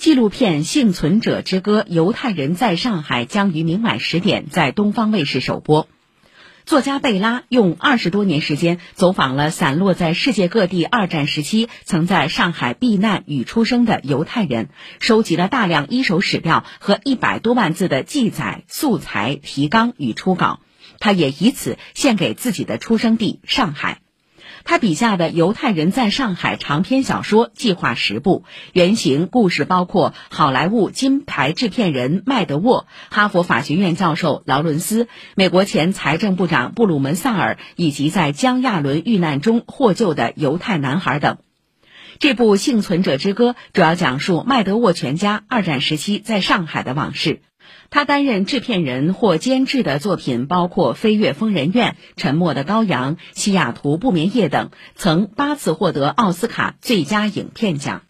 [0.00, 5.88] 纪录片《幸存者之歌：犹太人在上海》将于明晚十点在东方卫视首播。
[6.64, 20.60] 作家贝拉用二十多年时间走访了散落在世界各地二战时期曾在上海避难与出生的犹太人，收集了大量一手史料和一百多万字的记载素材、提纲与初稿。
[20.98, 24.00] 他也以此献给自己的出生地上海。
[24.64, 41.38] 他笔下的犹太人在上海长篇小说计划十部，原型故事包括好莱坞金牌制片人麦德沃、哈佛法学院教授劳伦斯、美国前财政部长布鲁门萨尔以及在江亚伦遇难中获救的犹太男孩等。
[42.20, 47.40] 这部《幸存者之歌》主要讲述麦德沃全家二战时期在上海的往事。
[47.88, 58.02] 他担任制片人或监制的作品包括《飞越疯人院》《沉默的羔羊》《西雅图不眠夜》等，曾八次获得奥斯卡最佳影片奖。